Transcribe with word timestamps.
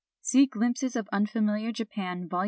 "(See 0.29 0.47
Glimpses 0.47 0.95
of 0.95 1.07
Unfamiliar 1.09 1.71
Japan, 1.71 2.27
vol. 2.27 2.39